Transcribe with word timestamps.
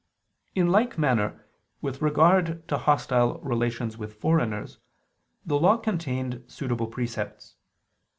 In 0.55 0.69
like 0.71 0.97
manner 0.97 1.45
with 1.79 2.01
regard 2.01 2.67
to 2.69 2.79
hostile 2.79 3.37
relations 3.41 3.99
with 3.99 4.15
foreigners, 4.15 4.79
the 5.45 5.59
Law 5.59 5.77
contained 5.77 6.43
suitable 6.47 6.87
precepts. 6.87 7.55